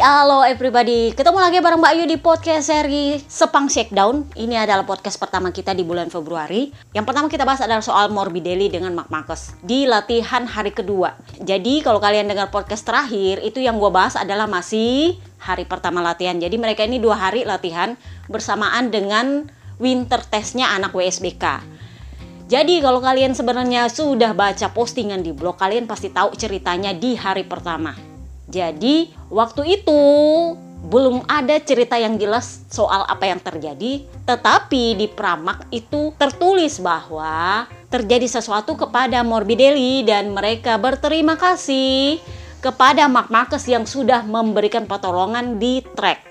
[0.00, 1.12] halo everybody.
[1.12, 4.32] Ketemu lagi bareng Mbak Yu di podcast seri Sepang Shakedown.
[4.32, 6.72] Ini adalah podcast pertama kita di bulan Februari.
[6.96, 11.20] Yang pertama kita bahas adalah soal Morbidelli dengan Mark Marcus di latihan hari kedua.
[11.36, 16.40] Jadi kalau kalian dengar podcast terakhir, itu yang gue bahas adalah masih hari pertama latihan.
[16.40, 17.92] Jadi mereka ini dua hari latihan
[18.32, 21.60] bersamaan dengan winter testnya anak WSBK.
[22.48, 27.44] Jadi kalau kalian sebenarnya sudah baca postingan di blog, kalian pasti tahu ceritanya di hari
[27.44, 28.09] pertama.
[28.50, 30.00] Jadi waktu itu
[30.90, 37.68] belum ada cerita yang jelas soal apa yang terjadi, tetapi di Pramak itu tertulis bahwa
[37.92, 42.18] terjadi sesuatu kepada Morbidelli dan mereka berterima kasih
[42.58, 46.26] kepada Mark Marcus yang sudah memberikan pertolongan di track.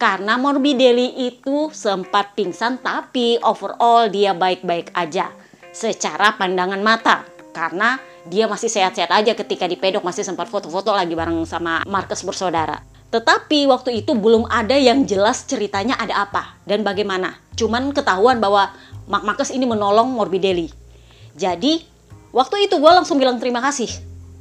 [0.00, 5.28] Karena Morbidelli itu sempat pingsan tapi overall dia baik-baik aja
[5.74, 7.22] secara pandangan mata
[7.52, 12.20] karena dia masih sehat-sehat aja ketika di pedok masih sempat foto-foto lagi bareng sama Marcus
[12.20, 12.84] bersaudara.
[13.10, 17.40] Tetapi waktu itu belum ada yang jelas ceritanya ada apa dan bagaimana.
[17.58, 18.70] Cuman ketahuan bahwa
[19.10, 20.70] Mark Marcus ini menolong Morbidelli.
[21.34, 21.82] Jadi
[22.30, 23.90] waktu itu gue langsung bilang terima kasih.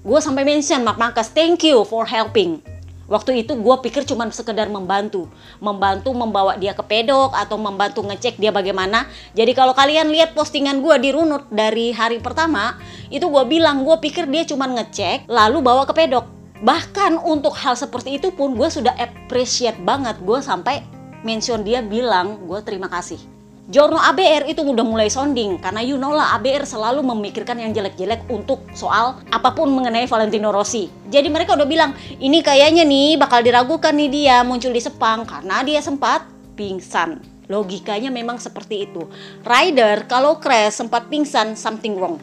[0.05, 2.61] Gue sampai mention Mark Marcus, thank you for helping.
[3.09, 5.25] Waktu itu gue pikir cuma sekedar membantu.
[5.57, 9.09] Membantu membawa dia ke pedok atau membantu ngecek dia bagaimana.
[9.33, 12.77] Jadi kalau kalian lihat postingan gue di Runut dari hari pertama,
[13.09, 16.29] itu gue bilang gue pikir dia cuma ngecek lalu bawa ke pedok.
[16.61, 20.21] Bahkan untuk hal seperti itu pun gue sudah appreciate banget.
[20.21, 20.85] Gue sampai
[21.25, 23.38] mention dia bilang gue terima kasih.
[23.69, 28.25] Jorno ABR itu udah mulai sounding karena you know lah ABR selalu memikirkan yang jelek-jelek
[28.25, 30.89] untuk soal apa pun mengenai Valentino Rossi.
[31.05, 35.61] Jadi mereka udah bilang ini kayaknya nih bakal diragukan nih dia muncul di Sepang karena
[35.61, 36.25] dia sempat
[36.57, 37.21] pingsan.
[37.45, 39.05] Logikanya memang seperti itu.
[39.45, 42.17] Rider kalau crash sempat pingsan something wrong.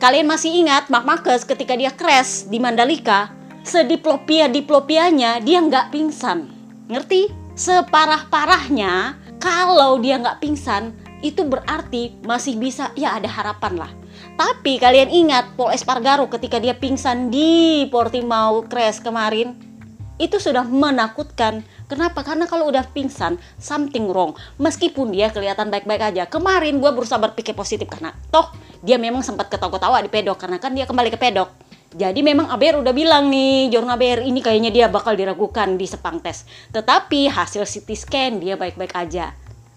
[0.00, 3.28] Kalian masih ingat Mark Marcus ketika dia crash di Mandalika,
[3.68, 6.48] sediplopia diplopianya dia nggak pingsan.
[6.88, 7.44] Ngerti?
[7.54, 13.92] Separah-parahnya kalau dia nggak pingsan itu berarti masih bisa ya ada harapan lah.
[14.34, 19.56] Tapi kalian ingat Paul Espargaro ketika dia pingsan di Portimao Crash kemarin
[20.20, 21.66] itu sudah menakutkan.
[21.84, 22.24] Kenapa?
[22.24, 24.32] Karena kalau udah pingsan something wrong.
[24.56, 26.24] Meskipun dia kelihatan baik-baik aja.
[26.24, 28.48] Kemarin gue berusaha berpikir positif karena toh
[28.80, 31.52] dia memang sempat ketawa-ketawa di pedok karena kan dia kembali ke pedok.
[31.94, 36.18] Jadi memang ABR udah bilang nih, Jorna ABR ini kayaknya dia bakal diragukan di sepang
[36.18, 36.42] tes.
[36.74, 39.30] Tetapi hasil CT scan dia baik-baik aja.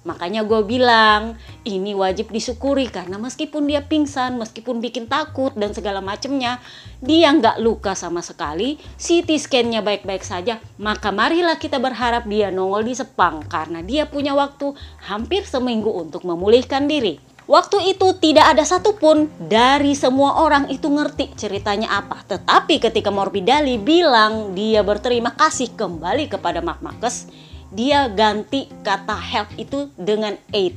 [0.07, 1.35] Makanya gue bilang
[1.67, 6.63] ini wajib disyukuri karena meskipun dia pingsan, meskipun bikin takut dan segala macemnya,
[7.03, 12.87] dia nggak luka sama sekali, CT scan-nya baik-baik saja, maka marilah kita berharap dia nongol
[12.87, 14.71] di Sepang karena dia punya waktu
[15.11, 17.19] hampir seminggu untuk memulihkan diri.
[17.47, 22.19] Waktu itu tidak ada satupun dari semua orang itu ngerti ceritanya apa.
[22.27, 27.31] Tetapi ketika Morbidelli bilang dia berterima kasih kembali kepada Mark Marcus,
[27.71, 30.75] dia ganti kata help itu dengan aid.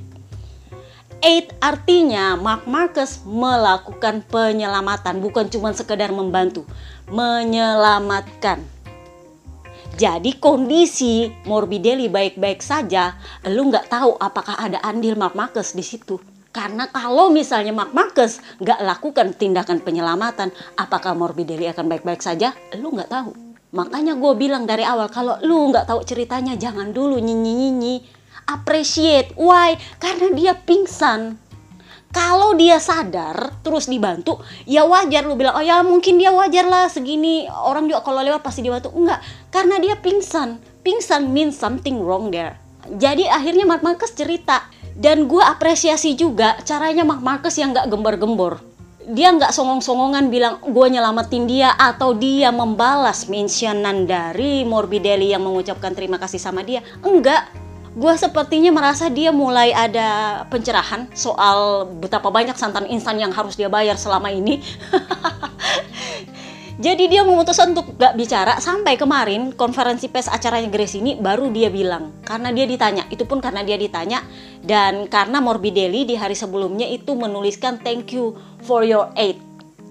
[1.21, 6.65] Aid artinya Mark Marcus melakukan penyelamatan, bukan cuma sekedar membantu,
[7.13, 8.65] menyelamatkan.
[10.01, 16.17] Jadi kondisi Morbidelli baik-baik saja, lu nggak tahu apakah ada andil Mark Marcus di situ.
[16.57, 22.57] Karena kalau misalnya Mark Marcus nggak lakukan tindakan penyelamatan, apakah Morbidelli akan baik-baik saja?
[22.81, 23.50] Lu nggak tahu.
[23.71, 28.03] Makanya gue bilang dari awal, kalau lu nggak tahu ceritanya, jangan dulu nyinyi-nyinyi.
[28.51, 29.39] Appreciate.
[29.39, 29.79] Why?
[30.03, 31.39] Karena dia pingsan.
[32.11, 36.91] Kalau dia sadar terus dibantu, ya wajar lu bilang, oh ya mungkin dia wajar lah
[36.91, 38.91] segini orang juga kalau lewat pasti dibantu.
[38.91, 39.23] Enggak,
[39.55, 40.59] karena dia pingsan.
[40.83, 42.59] Pingsan means something wrong there.
[42.91, 44.67] Jadi akhirnya Mark Marcus cerita,
[44.99, 48.70] dan gue apresiasi juga caranya Mark Marcus yang gak gembar-gembor
[49.11, 55.91] dia nggak songong-songongan bilang gue nyelamatin dia atau dia membalas mentionan dari Morbidelli yang mengucapkan
[55.93, 56.81] terima kasih sama dia.
[57.03, 57.51] Enggak.
[57.91, 63.67] Gue sepertinya merasa dia mulai ada pencerahan soal betapa banyak santan instan yang harus dia
[63.67, 64.63] bayar selama ini
[66.81, 71.69] Jadi dia memutuskan untuk gak bicara sampai kemarin konferensi pers acaranya Grace ini baru dia
[71.69, 74.25] bilang karena dia ditanya itu pun karena dia ditanya
[74.65, 78.33] dan karena Morbidelli di hari sebelumnya itu menuliskan thank you
[78.65, 79.37] for your aid.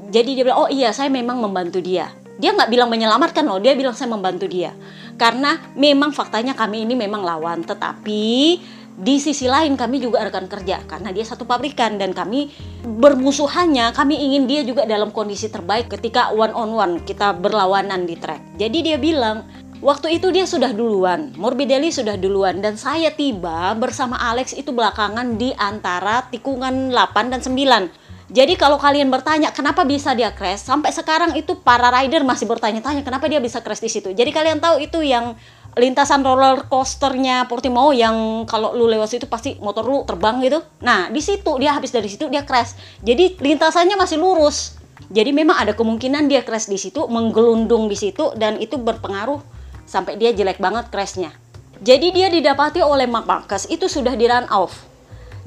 [0.09, 2.09] Jadi dia bilang oh iya saya memang membantu dia.
[2.41, 4.74] Dia nggak bilang menyelamatkan loh, dia bilang saya membantu dia.
[5.13, 8.57] Karena memang faktanya kami ini memang lawan, tetapi
[9.00, 12.51] di sisi lain kami juga rekan kerja karena dia satu pabrikan dan kami
[12.84, 18.19] bermusuhannya kami ingin dia juga dalam kondisi terbaik ketika one on one kita berlawanan di
[18.19, 19.48] track jadi dia bilang
[19.80, 25.40] Waktu itu dia sudah duluan, Morbidelli sudah duluan dan saya tiba bersama Alex itu belakangan
[25.40, 27.88] di antara tikungan 8 dan 9.
[28.28, 33.07] Jadi kalau kalian bertanya kenapa bisa dia crash, sampai sekarang itu para rider masih bertanya-tanya
[33.07, 34.12] kenapa dia bisa crash di situ.
[34.12, 35.40] Jadi kalian tahu itu yang
[35.80, 40.60] lintasan roller coasternya Portimao yang kalau lu lewat situ pasti motor lu terbang gitu.
[40.84, 42.76] Nah, di situ dia habis dari situ dia crash.
[43.02, 44.76] Jadi lintasannya masih lurus.
[45.10, 49.42] Jadi memang ada kemungkinan dia crash di situ, menggelundung di situ dan itu berpengaruh
[49.90, 51.34] sampai dia jelek banget crashnya.
[51.81, 54.86] Jadi dia didapati oleh Mark Marcus itu sudah di run off.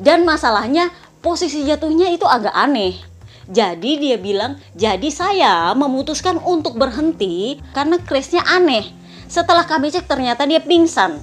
[0.00, 0.90] Dan masalahnya
[1.22, 2.98] posisi jatuhnya itu agak aneh.
[3.46, 9.01] Jadi dia bilang, jadi saya memutuskan untuk berhenti karena crashnya aneh.
[9.32, 11.16] Setelah kami cek ternyata dia pingsan.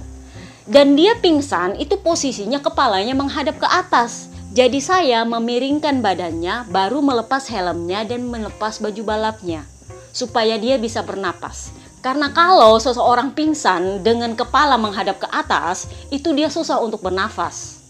[0.66, 4.26] Dan dia pingsan itu posisinya kepalanya menghadap ke atas.
[4.50, 9.62] Jadi saya memiringkan badannya baru melepas helmnya dan melepas baju balapnya.
[10.10, 11.70] Supaya dia bisa bernapas.
[12.02, 17.80] Karena kalau seseorang pingsan dengan kepala menghadap ke atas, itu dia susah untuk bernafas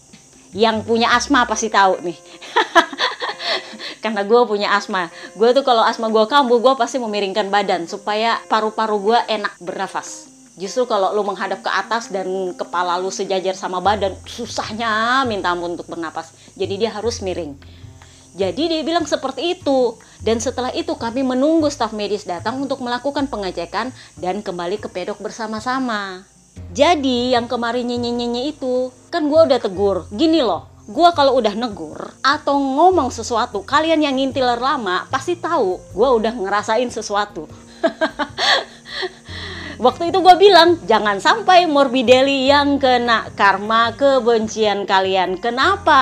[0.51, 2.17] yang punya asma pasti tahu nih
[4.01, 5.07] karena gue punya asma.
[5.37, 10.27] Gue tuh kalau asma gue kambuh gue pasti memiringkan badan supaya paru-paru gue enak bernafas.
[10.59, 12.27] Justru kalau lu menghadap ke atas dan
[12.59, 16.35] kepala lu sejajar sama badan susahnya minta ampun untuk bernapas.
[16.59, 17.55] Jadi dia harus miring.
[18.31, 19.95] Jadi dia bilang seperti itu.
[20.21, 23.89] Dan setelah itu kami menunggu staf medis datang untuk melakukan pengecekan
[24.19, 26.23] dan kembali ke pedok bersama-sama.
[26.71, 30.07] Jadi yang kemarin nyenyi-nyenyi itu kan gue udah tegur.
[30.15, 35.79] Gini loh, gue kalau udah negur atau ngomong sesuatu, kalian yang ngintiler lama pasti tahu
[35.95, 37.47] gue udah ngerasain sesuatu.
[39.81, 45.41] Waktu itu gue bilang, jangan sampai Morbidelli yang kena karma kebencian kalian.
[45.41, 45.97] Kenapa?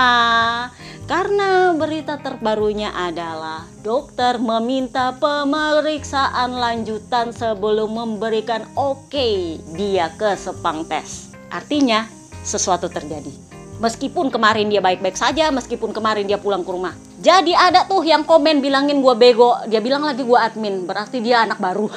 [1.08, 10.84] Karena berita terbarunya adalah dokter meminta pemeriksaan lanjutan sebelum memberikan oke okay dia ke sepang
[10.84, 11.32] tes.
[11.48, 12.04] Artinya
[12.44, 13.49] sesuatu terjadi.
[13.80, 16.92] Meskipun kemarin dia baik-baik saja, meskipun kemarin dia pulang ke rumah.
[17.20, 21.48] Jadi ada tuh yang komen bilangin gue bego, dia bilang lagi gue admin, berarti dia
[21.48, 21.88] anak baru.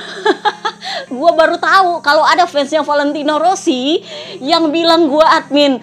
[1.19, 3.99] gue baru tahu kalau ada fansnya Valentino Rossi
[4.39, 5.83] yang bilang gue admin.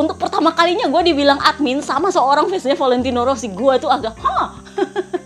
[0.00, 4.60] untuk pertama kalinya gue dibilang admin sama seorang fansnya Valentino Rossi gue tuh agak hah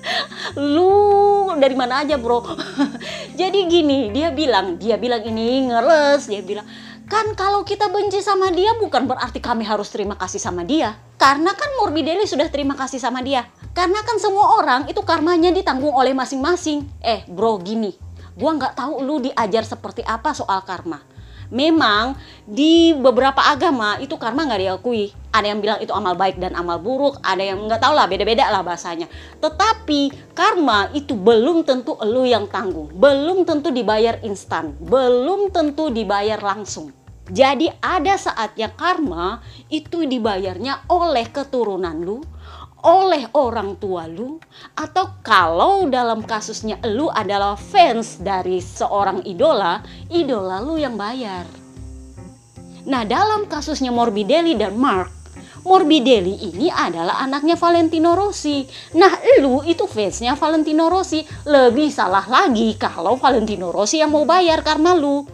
[0.58, 2.44] lu dari mana aja bro?
[3.40, 6.66] Jadi gini dia bilang dia bilang ini ngeres dia bilang
[7.04, 10.96] kan kalau kita benci sama dia bukan berarti kami harus terima kasih sama dia.
[11.20, 13.48] Karena kan Morbidelli sudah terima kasih sama dia.
[13.72, 16.84] Karena kan semua orang itu karmanya ditanggung oleh masing-masing.
[17.00, 17.94] Eh bro gini.
[18.34, 21.13] Gua nggak tahu lu diajar seperti apa soal karma
[21.54, 25.14] memang di beberapa agama itu karma nggak diakui.
[25.30, 28.50] Ada yang bilang itu amal baik dan amal buruk, ada yang nggak tahu lah, beda-beda
[28.50, 29.06] lah bahasanya.
[29.38, 36.42] Tetapi karma itu belum tentu elu yang tanggung, belum tentu dibayar instan, belum tentu dibayar
[36.42, 36.90] langsung.
[37.24, 39.40] Jadi ada saatnya karma
[39.72, 42.20] itu dibayarnya oleh keturunan lu,
[42.84, 44.36] oleh orang tua lu
[44.76, 49.80] atau kalau dalam kasusnya lu adalah fans dari seorang idola,
[50.12, 51.48] idola lu yang bayar.
[52.84, 55.08] Nah, dalam kasusnya Morbidelli dan Mark,
[55.64, 58.68] Morbidelli ini adalah anaknya Valentino Rossi.
[59.00, 61.24] Nah, lu itu fansnya Valentino Rossi.
[61.48, 65.24] Lebih salah lagi kalau Valentino Rossi yang mau bayar karena lu.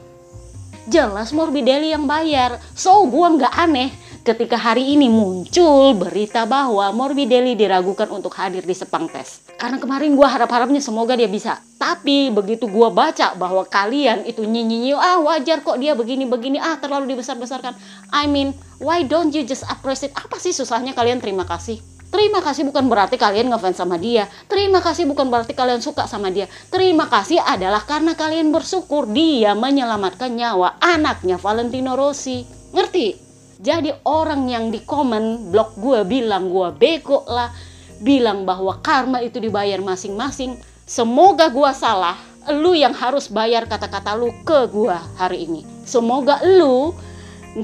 [0.87, 2.63] Jelas Morbidelli yang bayar.
[2.79, 8.77] So, gua nggak aneh ketika hari ini muncul berita bahwa Morbidelli diragukan untuk hadir di
[8.77, 9.49] Sepang Tes.
[9.57, 11.57] Karena kemarin gue harap-harapnya semoga dia bisa.
[11.81, 17.17] Tapi begitu gue baca bahwa kalian itu nyinyi ah wajar kok dia begini-begini, ah terlalu
[17.17, 17.73] dibesar-besarkan.
[18.13, 20.13] I mean, why don't you just appreciate?
[20.13, 21.81] Apa sih susahnya kalian terima kasih?
[22.11, 24.27] Terima kasih bukan berarti kalian ngefans sama dia.
[24.51, 26.51] Terima kasih bukan berarti kalian suka sama dia.
[26.69, 32.43] Terima kasih adalah karena kalian bersyukur dia menyelamatkan nyawa anaknya Valentino Rossi.
[32.75, 33.30] Ngerti?
[33.61, 37.53] Jadi orang yang di komen blog gue bilang gue bego lah,
[38.01, 40.57] bilang bahwa karma itu dibayar masing-masing.
[40.89, 42.17] Semoga gue salah,
[42.49, 45.69] lu yang harus bayar kata-kata lu ke gue hari ini.
[45.85, 46.97] Semoga lu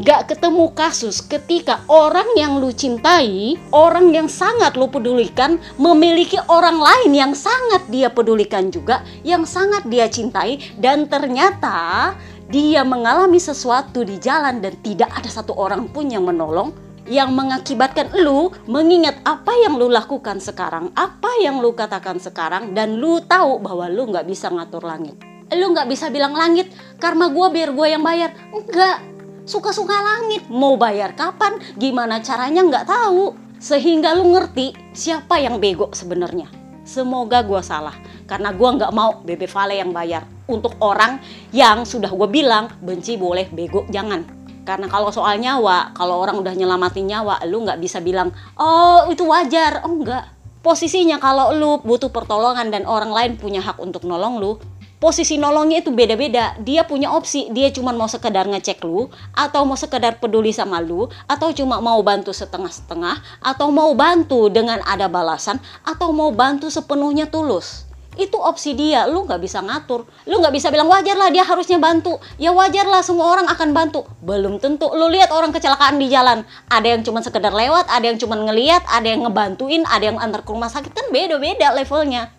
[0.05, 6.77] gak ketemu kasus ketika orang yang lu cintai, orang yang sangat lu pedulikan, memiliki orang
[6.77, 12.13] lain yang sangat dia pedulikan juga, yang sangat dia cintai, dan ternyata
[12.47, 16.71] dia mengalami sesuatu di jalan dan tidak ada satu orang pun yang menolong
[17.07, 22.99] yang mengakibatkan lu mengingat apa yang lu lakukan sekarang, apa yang lu katakan sekarang dan
[22.99, 25.15] lu tahu bahwa lu nggak bisa ngatur langit.
[25.55, 26.67] Lu nggak bisa bilang langit
[26.99, 28.35] karena gue biar gue yang bayar.
[28.51, 28.99] Enggak,
[29.47, 33.39] suka-suka langit mau bayar kapan, gimana caranya nggak tahu.
[33.63, 36.51] Sehingga lu ngerti siapa yang bego sebenarnya.
[36.83, 37.95] Semoga gue salah
[38.27, 41.19] karena gue nggak mau Bebe Vale yang bayar untuk orang
[41.51, 44.25] yang sudah gue bilang benci boleh bego jangan
[44.67, 49.23] Karena kalau soal nyawa, kalau orang udah nyelamatin nyawa, lu nggak bisa bilang, oh itu
[49.23, 49.87] wajar.
[49.87, 50.27] Oh enggak.
[50.59, 54.59] Posisinya kalau lu butuh pertolongan dan orang lain punya hak untuk nolong lu,
[54.99, 56.59] posisi nolongnya itu beda-beda.
[56.59, 59.07] Dia punya opsi, dia cuma mau sekedar ngecek lu,
[59.39, 64.83] atau mau sekedar peduli sama lu, atau cuma mau bantu setengah-setengah, atau mau bantu dengan
[64.83, 67.86] ada balasan, atau mau bantu sepenuhnya tulus
[68.17, 70.09] itu opsi dia lu nggak bisa ngatur.
[70.25, 72.17] Lu nggak bisa bilang wajar lah dia harusnya bantu.
[72.41, 74.09] Ya wajar lah semua orang akan bantu.
[74.25, 74.89] Belum tentu.
[74.97, 76.43] Lu lihat orang kecelakaan di jalan.
[76.73, 80.43] Ada yang cuma sekedar lewat ada yang cuma ngeliat ada yang ngebantuin ada yang antar
[80.43, 80.93] ke rumah sakit.
[80.97, 82.33] Kan beda-beda levelnya.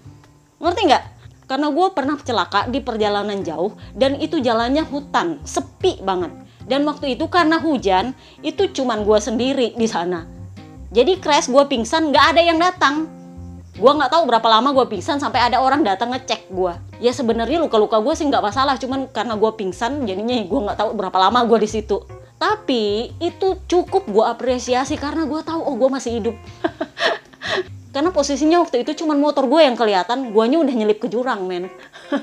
[0.57, 1.03] Ngerti nggak?
[1.48, 6.34] Karena gue pernah celaka di perjalanan jauh dan itu jalannya hutan sepi banget.
[6.67, 8.12] Dan waktu itu karena hujan
[8.43, 10.27] itu cuman gue sendiri di sana.
[10.91, 13.16] Jadi crash gue pingsan nggak ada yang datang
[13.77, 17.62] gue nggak tahu berapa lama gue pingsan sampai ada orang datang ngecek gue ya sebenarnya
[17.62, 21.46] luka-luka gue sih nggak masalah cuman karena gue pingsan jadinya gue nggak tahu berapa lama
[21.46, 22.01] gue di situ.
[22.38, 26.36] Tapi itu cukup gue apresiasi karena gue tahu oh gue masih hidup.
[27.96, 31.65] Karena posisinya waktu itu cuman motor gue yang kelihatan guanya udah nyelip ke jurang men.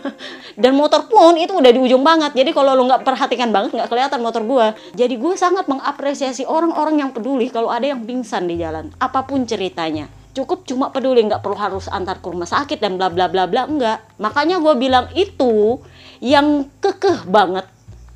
[0.62, 3.90] Dan motor pun itu udah di ujung banget jadi kalau lo nggak perhatikan banget nggak
[3.90, 8.54] kelihatan motor gue jadi gue sangat mengapresiasi orang-orang yang peduli kalau ada yang pingsan di
[8.54, 12.98] jalan apa pun ceritanya cukup cuma peduli nggak perlu harus antar ke rumah sakit dan
[12.98, 15.78] bla bla bla bla enggak makanya gue bilang itu
[16.18, 17.66] yang kekeh banget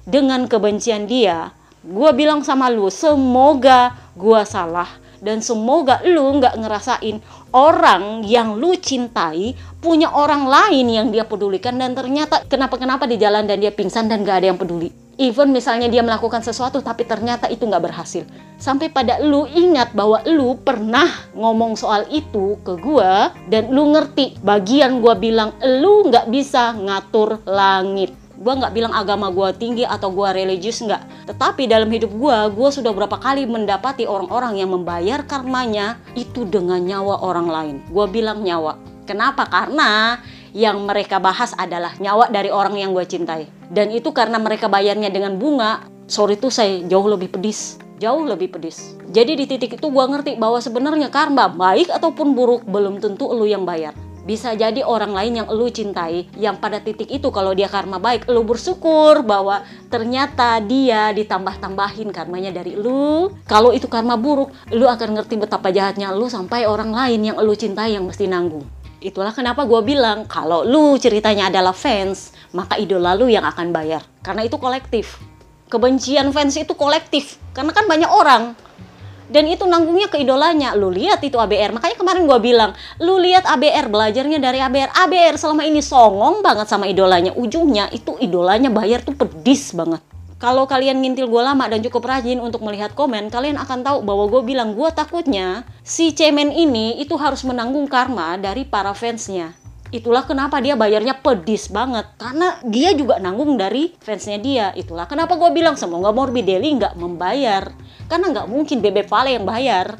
[0.08, 1.52] dengan kebencian dia.
[1.84, 4.88] Gue bilang sama lu semoga gue salah
[5.20, 7.20] dan semoga lu nggak ngerasain
[7.52, 13.46] orang yang lu cintai punya orang lain yang dia pedulikan dan ternyata kenapa-kenapa di jalan
[13.46, 17.50] dan dia pingsan dan gak ada yang peduli even misalnya dia melakukan sesuatu tapi ternyata
[17.50, 18.24] itu nggak berhasil.
[18.56, 24.38] Sampai pada lu ingat bahwa lu pernah ngomong soal itu ke gua dan lu ngerti
[24.40, 28.14] bagian gua bilang lu nggak bisa ngatur langit.
[28.38, 31.26] Gue nggak bilang agama gue tinggi atau gue religius nggak.
[31.26, 36.78] Tetapi dalam hidup gue gue sudah berapa kali mendapati orang-orang yang membayar karmanya itu dengan
[36.78, 37.76] nyawa orang lain.
[37.90, 38.78] Gue bilang nyawa.
[39.10, 39.42] Kenapa?
[39.50, 40.22] Karena
[40.56, 43.48] yang mereka bahas adalah nyawa dari orang yang gue cintai.
[43.68, 47.76] Dan itu karena mereka bayarnya dengan bunga, sorry itu saya jauh lebih pedis.
[47.98, 48.94] Jauh lebih pedis.
[49.10, 53.42] Jadi di titik itu gue ngerti bahwa sebenarnya karma baik ataupun buruk belum tentu lu
[53.44, 53.90] yang bayar.
[54.28, 58.28] Bisa jadi orang lain yang lu cintai yang pada titik itu kalau dia karma baik
[58.28, 63.32] lu bersyukur bahwa ternyata dia ditambah-tambahin karmanya dari lu.
[63.48, 67.56] Kalau itu karma buruk, lu akan ngerti betapa jahatnya lu sampai orang lain yang lu
[67.56, 68.68] cintai yang mesti nanggung.
[68.98, 74.02] Itulah kenapa gue bilang kalau lu ceritanya adalah fans, maka idola lu yang akan bayar.
[74.26, 75.22] Karena itu kolektif.
[75.70, 77.38] Kebencian fans itu kolektif.
[77.54, 78.58] Karena kan banyak orang.
[79.30, 80.74] Dan itu nanggungnya ke idolanya.
[80.74, 81.76] Lu lihat itu ABR.
[81.78, 84.90] Makanya kemarin gue bilang, lu lihat ABR, belajarnya dari ABR.
[84.90, 87.30] ABR selama ini songong banget sama idolanya.
[87.38, 90.02] Ujungnya itu idolanya bayar tuh pedis banget
[90.38, 94.30] kalau kalian ngintil gue lama dan cukup rajin untuk melihat komen, kalian akan tahu bahwa
[94.30, 99.58] gue bilang gue takutnya si cemen ini itu harus menanggung karma dari para fansnya.
[99.90, 102.06] Itulah kenapa dia bayarnya pedis banget.
[102.22, 104.70] Karena dia juga nanggung dari fansnya dia.
[104.78, 107.74] Itulah kenapa gue bilang semoga Morbidelli nggak membayar.
[108.06, 109.98] Karena nggak mungkin Bebe Vale yang bayar.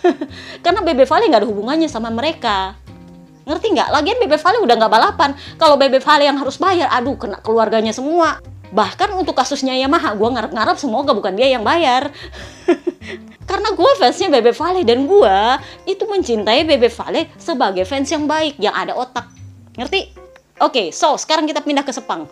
[0.64, 2.78] Karena Bebe Vale nggak ada hubungannya sama mereka.
[3.42, 3.88] Ngerti nggak?
[3.90, 5.30] Lagian Bebe Vale udah nggak balapan.
[5.58, 8.38] Kalau Bebe Vale yang harus bayar, aduh kena keluarganya semua.
[8.70, 12.14] Bahkan untuk kasusnya Yamaha, gue ngarep-ngarep semoga bukan dia yang bayar.
[13.50, 15.36] Karena gue fansnya Bebe Vale dan gue
[15.90, 19.26] itu mencintai Bebe Vale sebagai fans yang baik, yang ada otak.
[19.74, 20.14] Ngerti?
[20.60, 22.28] Oke, okay, so sekarang kita pindah ke Sepang.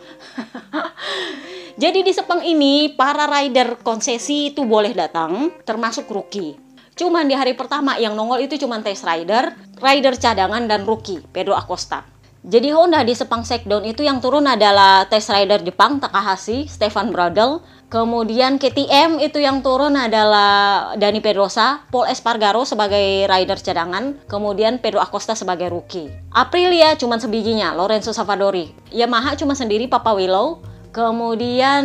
[1.83, 6.55] Jadi di Sepang ini para rider konsesi itu boleh datang, termasuk rookie.
[6.99, 11.55] Cuman di hari pertama yang nongol itu cuma test rider, rider cadangan dan rookie, Pedro
[11.55, 12.18] Acosta.
[12.47, 17.59] Jadi Honda di Sepang Shakedown itu yang turun adalah test rider Jepang Takahashi, Stefan Bradl.
[17.91, 25.03] Kemudian KTM itu yang turun adalah Dani Pedrosa, Paul Espargaro sebagai rider cadangan, kemudian Pedro
[25.03, 26.13] Acosta sebagai rookie.
[26.31, 28.71] Aprilia cuma sebijinya, Lorenzo Savadori.
[28.93, 31.85] Yamaha cuma sendiri Papa Willow, Kemudian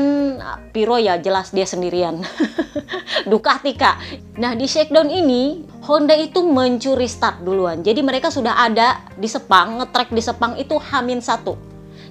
[0.72, 2.24] Piro ya jelas dia sendirian.
[3.32, 4.00] Ducati kak.
[4.40, 7.84] Nah di shakedown ini Honda itu mencuri start duluan.
[7.84, 11.60] Jadi mereka sudah ada di Sepang, ngetrek di Sepang itu Hamin satu.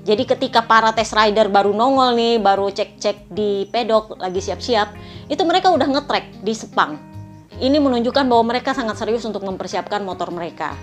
[0.02, 4.92] Jadi ketika para test rider baru nongol nih, baru cek-cek di pedok, lagi siap-siap,
[5.30, 6.98] itu mereka udah ngetrek di Sepang.
[7.62, 10.74] Ini menunjukkan bahwa mereka sangat serius untuk mempersiapkan motor mereka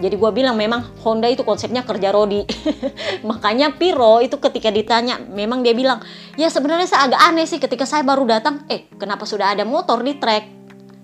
[0.00, 2.48] jadi gue bilang memang Honda itu konsepnya kerja rodi.
[3.28, 6.00] Makanya Piro itu ketika ditanya memang dia bilang
[6.40, 8.64] ya sebenarnya saya agak aneh sih ketika saya baru datang.
[8.72, 10.58] Eh kenapa sudah ada motor di track?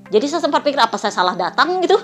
[0.09, 1.77] Jadi saya sempat pikir apa saya salah datang?
[1.85, 2.01] gitu.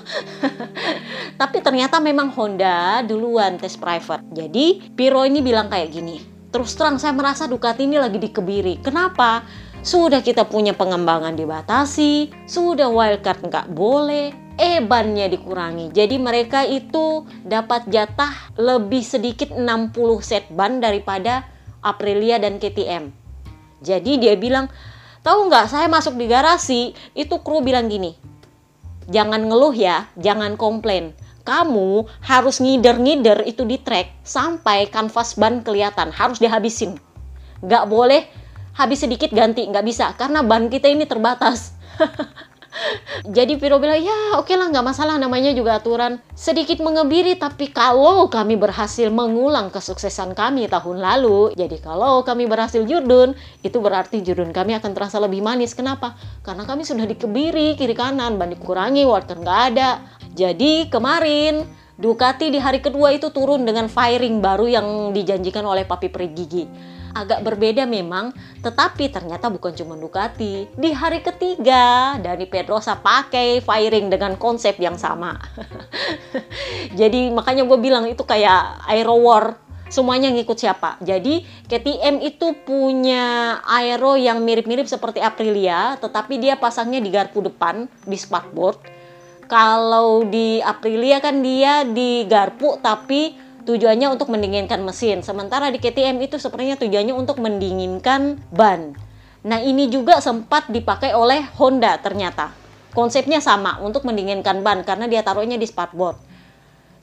[1.41, 4.29] Tapi ternyata memang Honda duluan tes private.
[4.29, 8.85] Jadi Piro ini bilang kayak gini terus terang saya merasa Ducati ini lagi dikebiri.
[8.85, 9.43] Kenapa?
[9.83, 15.93] Sudah kita punya pengembangan dibatasi, sudah wildcard nggak boleh, eh bannya dikurangi.
[15.93, 21.47] Jadi mereka itu dapat jatah lebih sedikit 60 set ban daripada
[21.83, 23.11] Aprilia dan KTM.
[23.83, 24.71] Jadi dia bilang,
[25.27, 28.15] tahu nggak saya masuk di garasi, itu kru bilang gini,
[29.11, 31.13] jangan ngeluh ya, jangan komplain.
[31.43, 37.03] Kamu harus ngider-ngider itu di track sampai kanvas ban kelihatan, harus dihabisin.
[37.67, 38.23] Nggak boleh
[38.73, 41.77] habis sedikit ganti nggak bisa karena ban kita ini terbatas
[43.29, 46.19] jadi Viro bilang ya oke lah nggak masalah namanya juga aturan.
[46.33, 52.83] Sedikit mengebiri tapi kalau kami berhasil mengulang kesuksesan kami tahun lalu jadi kalau kami berhasil
[52.83, 55.77] jurdun itu berarti jurdun kami akan terasa lebih manis.
[55.77, 56.17] Kenapa?
[56.41, 60.01] Karena kami sudah dikebiri kiri kanan ban dikurangi water nggak ada.
[60.33, 66.09] Jadi kemarin Ducati di hari kedua itu turun dengan firing baru yang dijanjikan oleh Papi
[66.11, 66.65] Perigigi
[67.13, 68.33] agak berbeda memang,
[68.65, 70.69] tetapi ternyata bukan cuma Ducati.
[70.73, 75.37] Di hari ketiga, Dani Pedrosa pakai firing dengan konsep yang sama.
[77.01, 80.97] Jadi makanya gue bilang itu kayak Aero War semuanya ngikut siapa.
[81.05, 87.85] Jadi KTM itu punya aero yang mirip-mirip seperti Aprilia, tetapi dia pasangnya di garpu depan
[88.09, 88.81] di sparkboard.
[89.53, 95.23] Kalau di Aprilia kan dia di garpu tapi tujuannya untuk mendinginkan mesin.
[95.23, 98.95] Sementara di KTM itu sepertinya tujuannya untuk mendinginkan ban.
[99.43, 102.55] Nah, ini juga sempat dipakai oleh Honda ternyata.
[102.93, 106.31] Konsepnya sama untuk mendinginkan ban karena dia taruhnya di sparkboard.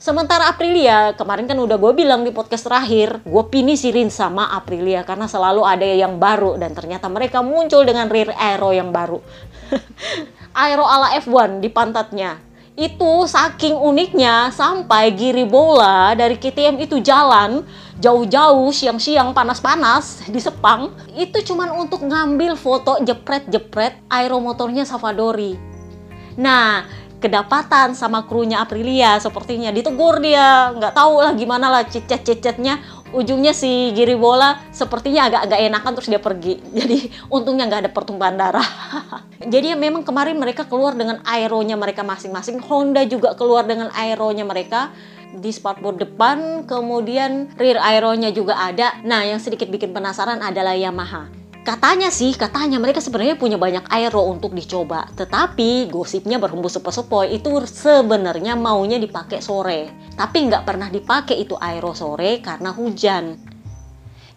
[0.00, 5.28] Sementara Aprilia, kemarin kan udah gue bilang di podcast terakhir, gue pinisirin sama Aprilia karena
[5.28, 9.20] selalu ada yang baru dan ternyata mereka muncul dengan rear aero yang baru.
[10.64, 12.49] aero ala F1 di pantatnya
[12.80, 17.60] itu saking uniknya sampai giri bola dari KTM itu jalan
[18.00, 20.88] jauh-jauh siang-siang panas-panas di Sepang.
[21.12, 25.60] Itu cuman untuk ngambil foto jepret-jepret aeromotornya Savadori.
[26.40, 26.88] Nah,
[27.20, 30.72] kedapatan sama krunya Aprilia sepertinya ditegur dia.
[30.72, 36.22] Nggak tahu lah gimana lah cicet-cicetnya ujungnya si Giri Bola sepertinya agak-agak enakan terus dia
[36.22, 36.60] pergi.
[36.78, 36.98] Jadi
[37.30, 38.68] untungnya nggak ada pertumpahan darah.
[39.52, 42.60] Jadi memang kemarin mereka keluar dengan aeronya mereka masing-masing.
[42.62, 44.92] Honda juga keluar dengan aeronya mereka
[45.30, 48.98] di sparkboard depan, kemudian rear aeronya juga ada.
[49.06, 51.39] Nah, yang sedikit bikin penasaran adalah Yamaha.
[51.60, 55.12] Katanya sih, katanya mereka sebenarnya punya banyak aero untuk dicoba.
[55.12, 59.92] Tetapi gosipnya berhembus sepoi-sepoi itu sebenarnya maunya dipakai sore.
[60.16, 63.36] Tapi nggak pernah dipakai itu aero sore karena hujan.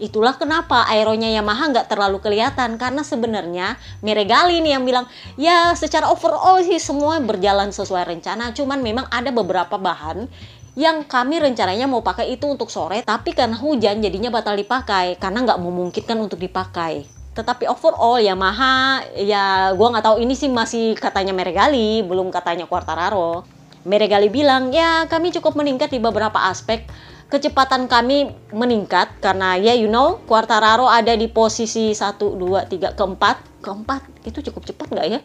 [0.03, 5.07] Itulah kenapa aeronya Yamaha nggak terlalu kelihatan karena sebenarnya Meregali nih yang bilang
[5.39, 10.27] ya secara overall sih semua berjalan sesuai rencana cuman memang ada beberapa bahan
[10.73, 15.45] yang kami rencananya mau pakai itu untuk sore tapi karena hujan jadinya batal dipakai karena
[15.45, 21.33] nggak memungkinkan untuk dipakai tetapi overall Yamaha ya gue nggak tahu ini sih masih katanya
[21.33, 23.45] Meregali belum katanya Quartararo.
[23.83, 26.85] Meregali bilang ya kami cukup meningkat di beberapa aspek.
[27.33, 33.52] Kecepatan kami meningkat karena ya you know Quartararo ada di posisi 1, 2, 3, keempat
[33.63, 35.19] keempat itu cukup cepat nggak ya?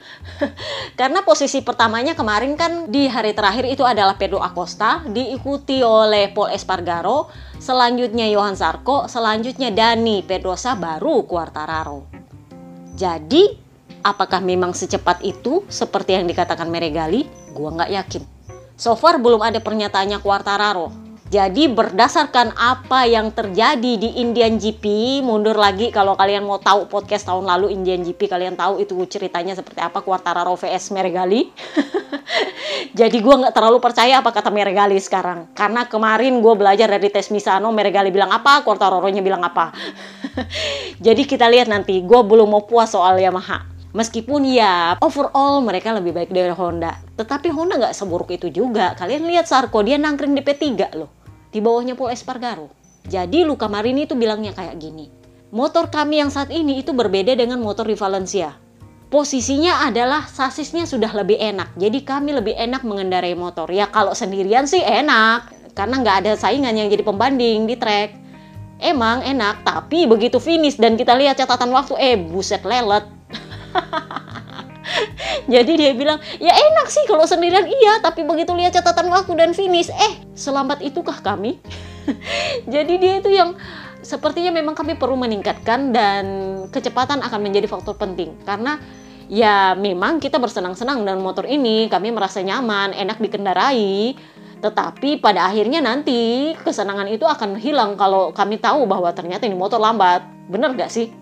[1.01, 6.55] karena posisi pertamanya kemarin kan di hari terakhir itu adalah Pedro Acosta diikuti oleh Paul
[6.55, 7.27] Espargaro
[7.59, 12.07] selanjutnya Johan Sarko selanjutnya Dani Pedrosa baru Quartararo
[12.94, 13.55] jadi
[14.03, 17.27] apakah memang secepat itu seperti yang dikatakan Meregali?
[17.55, 18.22] Gua nggak yakin.
[18.79, 25.60] So far belum ada pernyataannya Quartararo jadi berdasarkan apa yang terjadi di Indian GP, mundur
[25.60, 29.76] lagi kalau kalian mau tahu podcast tahun lalu Indian GP, kalian tahu itu ceritanya seperti
[29.76, 31.52] apa Quartararo vs Meregali.
[32.98, 37.28] Jadi gue nggak terlalu percaya apa kata Meregali sekarang, karena kemarin gue belajar dari tes
[37.28, 39.76] Misano, Meregali bilang apa, Quartararo-nya bilang apa.
[41.04, 43.68] Jadi kita lihat nanti, gue belum mau puas soal Yamaha.
[43.92, 46.96] Meskipun ya overall mereka lebih baik dari Honda.
[47.20, 48.96] Tetapi Honda nggak seburuk itu juga.
[48.96, 50.64] Kalian lihat Sarko, dia nangkring di P3
[50.96, 51.17] loh
[51.52, 52.68] di bawahnya Paul Espargaro.
[53.08, 55.08] Jadi Luca Marini itu bilangnya kayak gini.
[55.48, 58.52] Motor kami yang saat ini itu berbeda dengan motor di Valencia.
[59.08, 61.72] Posisinya adalah sasisnya sudah lebih enak.
[61.80, 63.72] Jadi kami lebih enak mengendarai motor.
[63.72, 65.72] Ya kalau sendirian sih enak.
[65.72, 68.12] Karena nggak ada saingan yang jadi pembanding di track.
[68.78, 73.08] Emang enak, tapi begitu finish dan kita lihat catatan waktu, eh buset lelet.
[75.55, 79.51] Jadi dia bilang, ya enak sih kalau sendirian iya, tapi begitu lihat catatan waktu dan
[79.53, 81.61] finish, eh selambat itukah kami?
[82.72, 83.57] Jadi dia itu yang
[84.01, 86.24] sepertinya memang kami perlu meningkatkan dan
[86.72, 88.81] kecepatan akan menjadi faktor penting karena
[89.29, 94.16] ya memang kita bersenang-senang dengan motor ini, kami merasa nyaman, enak dikendarai,
[94.59, 99.79] tetapi pada akhirnya nanti kesenangan itu akan hilang kalau kami tahu bahwa ternyata ini motor
[99.79, 100.24] lambat.
[100.48, 101.12] Bener gak sih?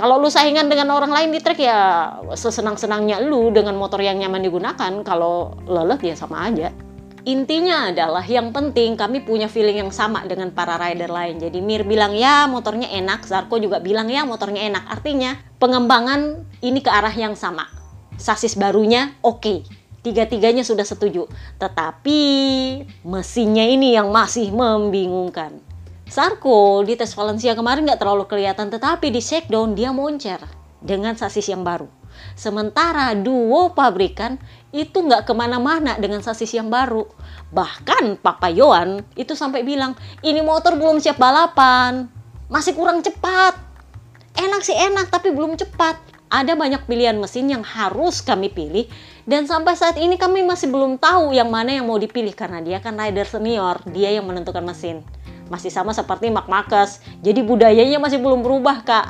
[0.00, 4.40] Kalau lu saingan dengan orang lain di trek ya sesenang-senangnya lu dengan motor yang nyaman
[4.40, 4.92] digunakan.
[5.04, 6.72] Kalau lelet ya sama aja.
[7.28, 11.36] Intinya adalah yang penting kami punya feeling yang sama dengan para rider lain.
[11.36, 14.88] Jadi Mir bilang ya motornya enak, Zarko juga bilang ya motornya enak.
[14.88, 17.68] Artinya pengembangan ini ke arah yang sama.
[18.16, 19.36] Sasis barunya oke.
[19.44, 19.58] Okay.
[20.00, 21.28] Tiga-tiganya sudah setuju.
[21.60, 22.20] Tetapi
[23.04, 25.69] mesinnya ini yang masih membingungkan.
[26.10, 30.42] Sarko di tes Valencia kemarin nggak terlalu kelihatan, tetapi di shakedown dia moncer
[30.82, 31.86] dengan sasis yang baru.
[32.34, 34.34] Sementara duo pabrikan
[34.74, 37.06] itu nggak ke mana-mana dengan sasis yang baru.
[37.54, 39.94] Bahkan Papa Yohan itu sampai bilang,
[40.26, 42.10] ini motor belum siap balapan,
[42.50, 43.54] masih kurang cepat.
[44.34, 45.94] Enak sih enak, tapi belum cepat.
[46.26, 48.90] Ada banyak pilihan mesin yang harus kami pilih
[49.30, 52.82] dan sampai saat ini kami masih belum tahu yang mana yang mau dipilih karena dia
[52.82, 55.06] kan rider senior, dia yang menentukan mesin
[55.50, 57.02] masih sama seperti Mark Marcus.
[57.20, 59.06] Jadi budayanya masih belum berubah, Kak.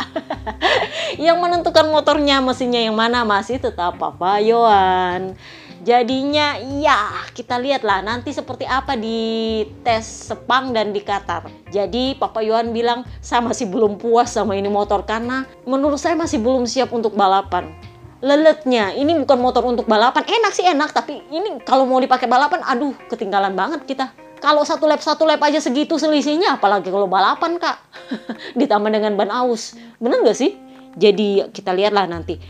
[1.26, 5.37] yang menentukan motornya mesinnya yang mana masih tetap Papa Yohan.
[5.81, 11.48] Jadinya ya kita lihatlah nanti seperti apa di tes Sepang dan di Qatar.
[11.72, 16.40] Jadi Papa Yohan bilang saya masih belum puas sama ini motor karena menurut saya masih
[16.40, 17.72] belum siap untuk balapan
[18.20, 22.61] leletnya ini bukan motor untuk balapan enak sih enak tapi ini kalau mau dipakai balapan
[22.68, 27.61] aduh ketinggalan banget kita kalau satu lap satu lap aja segitu selisihnya, apalagi kalau balapan
[27.61, 27.79] kak,
[28.59, 30.57] ditambah dengan ban aus, bener gak sih?
[30.96, 32.40] Jadi kita lihatlah nanti.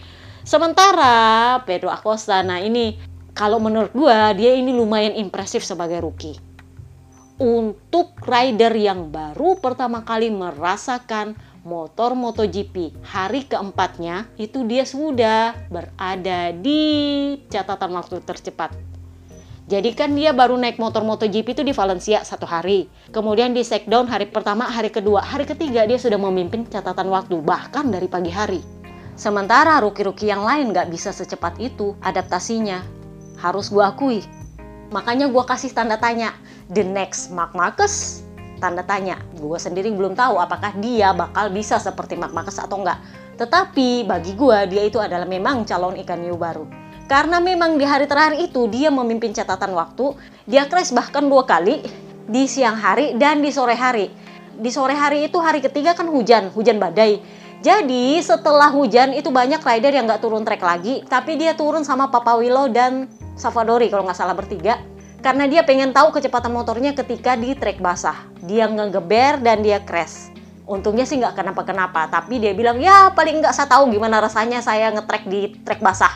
[0.47, 2.97] Sementara Pedro Acosta, nah ini
[3.37, 6.39] kalau menurut gua dia ini lumayan impresif sebagai rookie.
[7.41, 16.53] Untuk rider yang baru pertama kali merasakan motor MotoGP hari keempatnya itu dia sudah berada
[16.57, 16.81] di
[17.49, 18.90] catatan waktu tercepat
[19.71, 22.91] jadi kan dia baru naik motor MotoGP itu di Valencia satu hari.
[23.15, 27.87] Kemudian di shakedown hari pertama, hari kedua, hari ketiga dia sudah memimpin catatan waktu bahkan
[27.87, 28.59] dari pagi hari.
[29.15, 32.83] Sementara ruki-ruki yang lain nggak bisa secepat itu adaptasinya.
[33.39, 34.27] Harus gua akui.
[34.91, 36.35] Makanya gua kasih tanda tanya.
[36.67, 38.27] The next Mark Marcus?
[38.59, 39.23] Tanda tanya.
[39.39, 42.99] Gua sendiri belum tahu apakah dia bakal bisa seperti Mark Marcus atau enggak.
[43.39, 46.90] Tetapi bagi gua dia itu adalah memang calon ikan hiu baru.
[47.11, 50.15] Karena memang di hari terakhir itu dia memimpin catatan waktu,
[50.47, 51.83] dia crash bahkan dua kali
[52.31, 54.07] di siang hari dan di sore hari.
[54.55, 57.19] Di sore hari itu hari ketiga kan hujan, hujan badai.
[57.67, 62.15] Jadi setelah hujan itu banyak rider yang nggak turun trek lagi, tapi dia turun sama
[62.15, 64.79] Papa Willow dan Savadori kalau nggak salah bertiga.
[65.19, 68.17] Karena dia pengen tahu kecepatan motornya ketika di trek basah.
[68.47, 70.30] Dia ngegeber dan dia crash.
[70.71, 74.95] Untungnya sih nggak kenapa-kenapa, tapi dia bilang ya paling nggak saya tahu gimana rasanya saya
[74.95, 76.15] ngetrek di trek basah.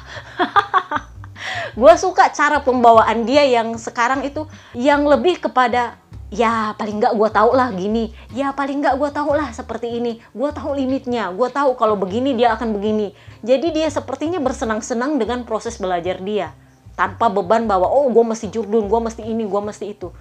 [1.81, 4.47] gue suka cara pembawaan dia yang sekarang itu
[4.79, 5.99] yang lebih kepada
[6.31, 8.15] ya paling nggak gue tau lah gini.
[8.31, 10.23] Ya paling nggak gue tau lah seperti ini.
[10.31, 11.35] Gue tahu limitnya.
[11.35, 13.11] Gue tahu kalau begini dia akan begini.
[13.43, 16.55] Jadi dia sepertinya bersenang-senang dengan proses belajar dia
[16.95, 20.15] tanpa beban bahwa oh gue mesti jurdun gue mesti ini gue mesti itu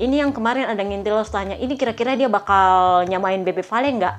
[0.00, 4.16] ini yang kemarin ada ngintil tanya ini kira-kira dia bakal nyamain Bebe Vale nggak?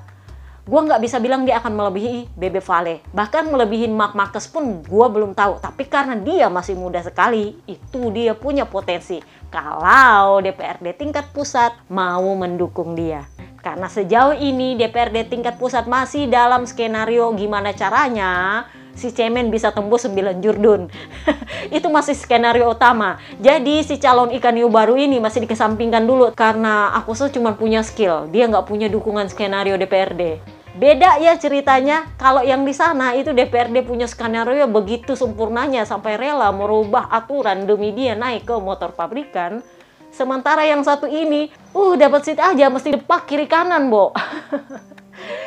[0.62, 3.02] Gue nggak bisa bilang dia akan melebihi Bebe Vale.
[3.10, 5.58] Bahkan melebihi Mark Marquez pun gue belum tahu.
[5.58, 9.18] Tapi karena dia masih muda sekali itu dia punya potensi.
[9.50, 13.26] Kalau DPRD tingkat pusat mau mendukung dia.
[13.58, 18.62] Karena sejauh ini DPRD tingkat pusat masih dalam skenario gimana caranya
[18.94, 20.88] si Cemen bisa tembus 9 jurdun.
[21.76, 23.18] itu masih skenario utama.
[23.40, 28.28] Jadi si calon ikan hiu baru ini masih dikesampingkan dulu karena aku cuma punya skill.
[28.28, 30.40] Dia nggak punya dukungan skenario DPRD.
[30.72, 36.48] Beda ya ceritanya, kalau yang di sana itu DPRD punya skenario begitu sempurnanya sampai rela
[36.48, 39.60] merubah aturan demi dia naik ke motor pabrikan.
[40.08, 44.16] Sementara yang satu ini, uh dapat seat aja mesti depak kiri kanan, Bo.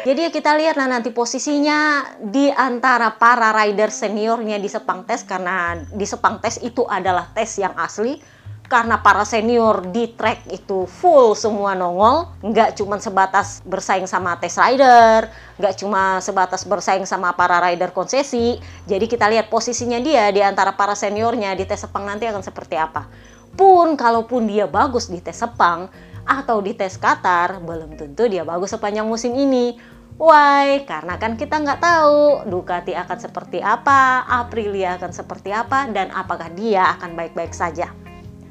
[0.05, 6.05] Jadi kita lihat nanti posisinya di antara para rider seniornya di Sepang Tes karena di
[6.05, 8.21] Sepang Tes itu adalah tes yang asli.
[8.65, 14.57] Karena para senior di track itu full semua nongol nggak cuma sebatas bersaing sama tes
[14.57, 15.29] rider
[15.61, 18.57] nggak cuma sebatas bersaing sama para rider konsesi.
[18.89, 22.73] Jadi kita lihat posisinya dia di antara para seniornya di tes Sepang nanti akan seperti
[22.73, 23.05] apa.
[23.53, 25.85] Pun kalaupun dia bagus di tes Sepang
[26.25, 29.77] atau di tes Qatar belum tentu dia bagus sepanjang musim ini
[30.15, 30.87] Why?
[30.87, 36.47] Karena kan kita nggak tahu Ducati akan seperti apa, Aprilia akan seperti apa, dan apakah
[36.55, 37.91] dia akan baik-baik saja.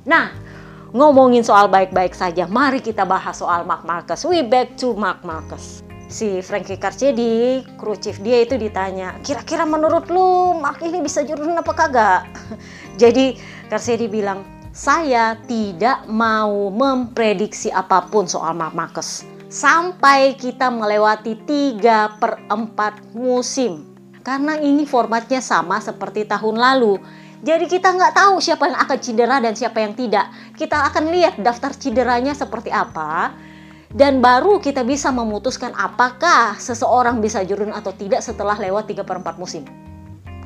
[0.05, 0.29] Nah,
[0.93, 4.29] ngomongin soal baik-baik saja, mari kita bahas soal Mark Marcus.
[4.29, 5.81] We back to Mark Marcus.
[6.05, 11.57] Si Frankie Carcedi, kru chief dia itu ditanya, kira-kira menurut lu Mark ini bisa jurun
[11.57, 12.29] apa kagak?
[13.01, 13.41] Jadi
[13.73, 22.43] Carcedi bilang, saya tidak mau memprediksi apa pun soal Marcus sampai kita melewati 3 per
[22.51, 23.87] 4 musim.
[24.27, 26.99] Karena ini formatnya sama seperti tahun lalu.
[27.47, 30.27] Jadi kita nggak tahu siapa yang akan cedera dan siapa yang tidak.
[30.59, 33.31] Kita akan lihat daftar cederanya seperti apa.
[33.95, 39.23] Dan baru kita bisa memutuskan apakah seseorang bisa jurun atau tidak setelah lewat 3 per
[39.23, 39.93] 4 musim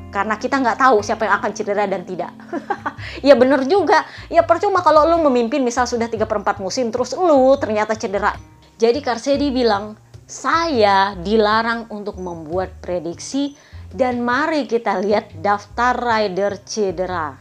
[0.08, 2.32] karena kita nggak tahu siapa yang akan cedera dan tidak.
[3.26, 7.12] ya bener juga, ya percuma kalau lu memimpin misal sudah 3 per 4 musim terus
[7.16, 8.32] lu ternyata cedera.
[8.78, 13.56] Jadi Karsedi bilang, saya dilarang untuk membuat prediksi
[13.88, 17.32] dan mari kita lihat daftar rider cedera.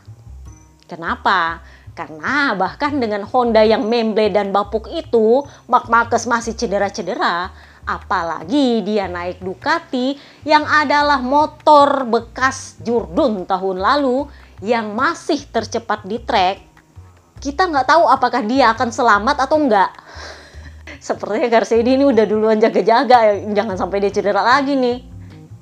[0.88, 1.60] Kenapa?
[1.91, 7.51] Karena bahkan dengan Honda yang memble dan bapuk itu, Mark Marquez masih cedera-cedera,
[7.88, 14.28] apalagi dia naik Ducati yang adalah motor bekas Jurdun tahun lalu
[14.60, 16.60] yang masih tercepat di trek.
[17.39, 19.95] Kita nggak tahu apakah dia akan selamat atau enggak.
[21.08, 24.97] Sepertinya Garcetti ini udah duluan jaga-jaga, jangan sampai dia cedera lagi nih.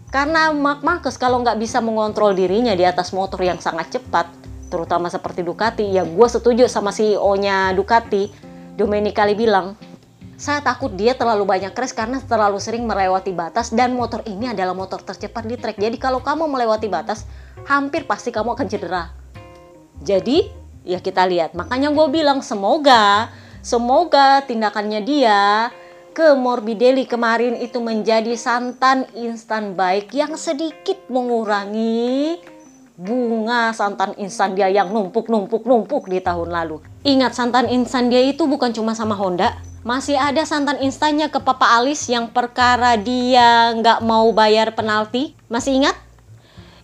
[0.09, 4.31] Karena Mark Marquez kalau nggak bisa mengontrol dirinya di atas motor yang sangat cepat,
[4.71, 8.31] terutama seperti Ducati, ya gue setuju sama CEO-nya Ducati,
[8.79, 9.75] Domenicali bilang,
[10.35, 14.75] saya takut dia terlalu banyak crash karena terlalu sering melewati batas dan motor ini adalah
[14.75, 15.79] motor tercepat di trek.
[15.79, 17.23] Jadi kalau kamu melewati batas,
[17.67, 19.15] hampir pasti kamu akan cedera.
[20.03, 20.51] Jadi
[20.83, 21.55] ya kita lihat.
[21.55, 23.31] Makanya gue bilang semoga
[23.65, 25.73] Semoga tindakannya dia
[26.13, 32.37] ke Morbidelli kemarin itu menjadi santan instan baik yang sedikit mengurangi
[32.93, 36.77] bunga santan instan dia yang numpuk-numpuk-numpuk di tahun lalu.
[37.01, 41.77] Ingat santan instan dia itu bukan cuma sama Honda, masih ada santan instannya ke Papa
[41.77, 45.37] Alis yang perkara dia nggak mau bayar penalti.
[45.45, 45.93] Masih ingat?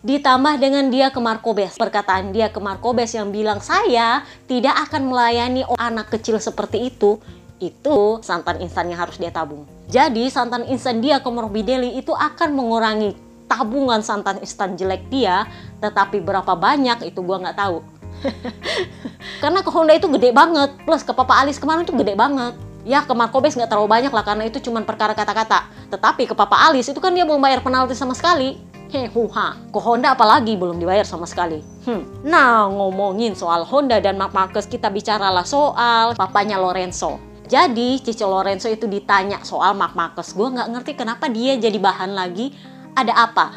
[0.06, 1.82] Ditambah dengan dia ke Markobes.
[1.82, 7.18] Perkataan dia ke Markobes yang bilang, saya tidak akan melayani anak kecil seperti itu.
[7.58, 9.66] Itu santan instan yang harus dia tabung.
[9.90, 13.18] Jadi santan instan dia ke Morbidelli itu akan mengurangi
[13.50, 15.50] tabungan santan instan jelek dia.
[15.82, 17.82] Tetapi berapa banyak itu gua nggak tahu.
[19.42, 20.70] karena ke Honda itu gede banget.
[20.86, 22.54] Plus ke Papa Alis kemarin itu gede banget.
[22.82, 25.70] Ya ke Markobes nggak terlalu banyak lah karena itu cuma perkara kata-kata.
[25.94, 30.12] Tetapi ke Papa Alis itu kan dia belum bayar penalti sama sekali Hehuha, ke Honda
[30.12, 31.64] apalagi belum dibayar sama sekali.
[31.88, 32.04] Hmm.
[32.28, 37.18] Nah, ngomongin soal Honda dan Mark Marquez, kita bicaralah soal papanya Lorenzo.
[37.48, 40.36] Jadi, Cici Lorenzo itu ditanya soal Mark Marquez.
[40.36, 42.52] Gue nggak ngerti kenapa dia jadi bahan lagi.
[42.92, 43.56] Ada apa?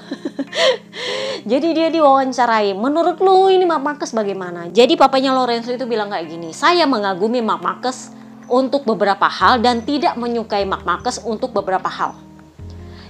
[1.50, 2.70] jadi dia diwawancarai.
[2.78, 4.70] Menurut lu ini Mark Marquez bagaimana?
[4.70, 6.54] Jadi papanya Lorenzo itu bilang kayak gini.
[6.54, 8.14] Saya mengagumi Mark Marquez
[8.48, 12.16] untuk beberapa hal dan tidak menyukai Mark Marquez untuk beberapa hal.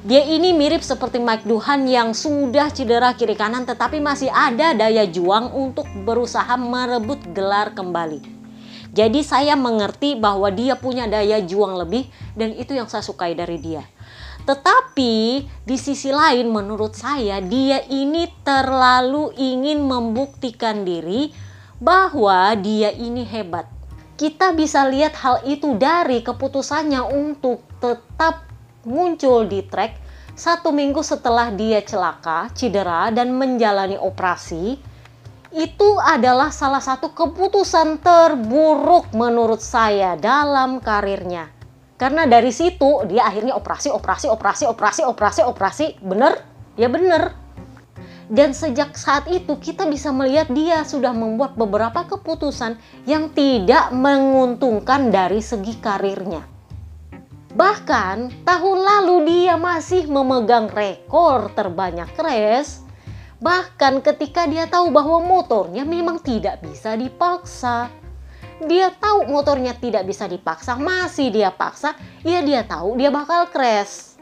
[0.04, 5.08] Dia ini mirip seperti Mike Duhan yang sudah cedera kiri kanan tetapi masih ada daya
[5.08, 8.20] juang untuk berusaha merebut gelar kembali.
[8.94, 12.06] Jadi saya mengerti bahwa dia punya daya juang lebih
[12.38, 13.82] dan itu yang saya sukai dari dia.
[14.44, 15.14] Tetapi
[15.64, 21.32] di sisi lain menurut saya dia ini terlalu ingin membuktikan diri
[21.80, 23.73] bahwa dia ini hebat.
[24.14, 28.46] Kita bisa lihat hal itu dari keputusannya untuk tetap
[28.86, 34.74] muncul di trek satu minggu setelah dia celaka, cedera, dan menjalani operasi,
[35.54, 41.54] itu adalah salah satu keputusan terburuk menurut saya dalam karirnya.
[41.94, 46.42] Karena dari situ dia akhirnya operasi, operasi, operasi, operasi, operasi, operasi, bener?
[46.74, 47.43] Ya bener.
[48.24, 55.12] Dan sejak saat itu kita bisa melihat dia sudah membuat beberapa keputusan yang tidak menguntungkan
[55.12, 56.54] dari segi karirnya.
[57.54, 62.82] Bahkan tahun lalu dia masih memegang rekor terbanyak crash.
[63.38, 67.92] Bahkan ketika dia tahu bahwa motornya memang tidak bisa dipaksa.
[68.64, 74.13] Dia tahu motornya tidak bisa dipaksa, masih dia paksa, ya dia tahu dia bakal crash.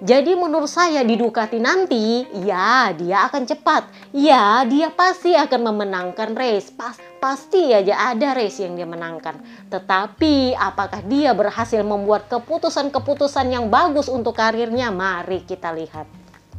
[0.00, 3.84] Jadi menurut saya di Ducati nanti, ya dia akan cepat.
[4.16, 6.72] Ya dia pasti akan memenangkan race.
[6.72, 9.36] Pas, pasti aja ada race yang dia menangkan.
[9.68, 14.88] Tetapi apakah dia berhasil membuat keputusan-keputusan yang bagus untuk karirnya?
[14.88, 16.08] Mari kita lihat.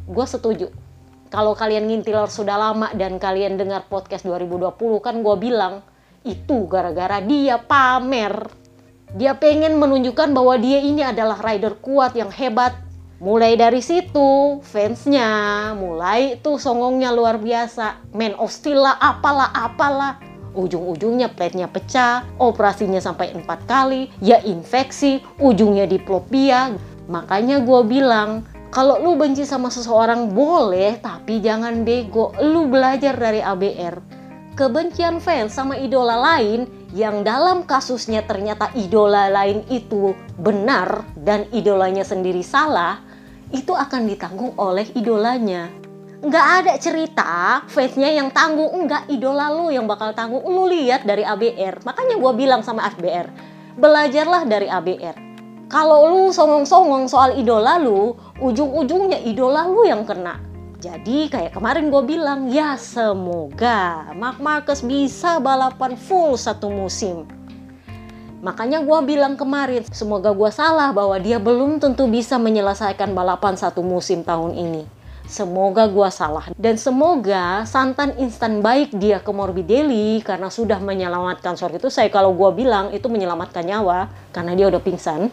[0.05, 0.69] Gue setuju.
[1.33, 5.81] Kalau kalian ngintil sudah lama dan kalian dengar podcast 2020 kan gue bilang
[6.21, 8.53] itu gara-gara dia pamer.
[9.17, 12.90] Dia pengen menunjukkan bahwa dia ini adalah rider kuat yang hebat,
[13.21, 15.29] Mulai dari situ, fansnya
[15.77, 18.09] mulai tuh songongnya luar biasa.
[18.17, 20.17] Man of Steel lah, apalah, apalah.
[20.57, 26.73] Ujung-ujungnya plate-nya pecah, operasinya sampai empat kali, ya infeksi, ujungnya diplopia.
[27.13, 28.41] Makanya gue bilang,
[28.73, 32.33] kalau lu benci sama seseorang boleh, tapi jangan bego.
[32.41, 34.17] Lu belajar dari ABR.
[34.51, 42.03] kebencian fans sama idola lain yang dalam kasusnya ternyata idola lain itu benar dan idolanya
[42.03, 42.99] sendiri salah,
[43.51, 45.71] itu akan ditanggung oleh idolanya.
[46.21, 47.31] Nggak ada cerita
[47.67, 50.43] fansnya yang tanggung, enggak idola lu yang bakal tanggung.
[50.45, 53.27] Lu lihat dari ABR, makanya gue bilang sama FBR,
[53.75, 55.17] belajarlah dari ABR.
[55.71, 62.03] Kalau lu songong-songong soal idola lu, ujung-ujungnya idola lu yang kena jadi kayak kemarin gue
[62.09, 67.29] bilang, ya semoga Mark Marcus bisa balapan full satu musim.
[68.41, 73.85] Makanya gue bilang kemarin, semoga gue salah bahwa dia belum tentu bisa menyelesaikan balapan satu
[73.85, 74.83] musim tahun ini.
[75.29, 76.49] Semoga gue salah.
[76.57, 82.33] Dan semoga santan instan baik dia ke Morbidelli karena sudah menyelamatkan sorry itu saya kalau
[82.33, 85.29] gue bilang itu menyelamatkan nyawa karena dia udah pingsan.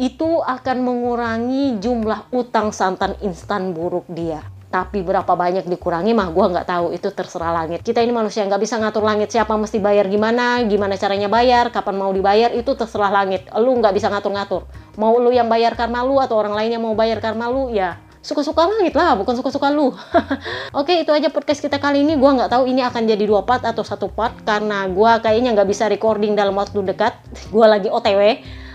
[0.00, 6.46] Itu akan mengurangi jumlah utang santan instan buruk dia tapi berapa banyak dikurangi mah gue
[6.52, 6.86] nggak tahu.
[6.92, 7.80] Itu terserah langit.
[7.80, 11.96] Kita ini manusia nggak bisa ngatur langit siapa mesti bayar gimana gimana caranya bayar kapan
[11.96, 13.48] mau dibayar itu terserah langit.
[13.56, 14.68] Lu nggak bisa ngatur-ngatur.
[15.00, 18.68] Mau lu yang bayar karena lu atau orang lainnya mau bayar karena lu ya suka-suka
[18.68, 19.88] langit lah bukan suka-suka lu.
[20.80, 22.20] Oke itu aja podcast kita kali ini.
[22.20, 25.68] Gue nggak tahu ini akan jadi dua part atau satu part karena gue kayaknya nggak
[25.68, 27.16] bisa recording dalam waktu dekat.
[27.54, 28.20] Gue lagi otw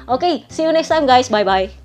[0.04, 1.30] oke see you next time guys.
[1.30, 1.83] Bye bye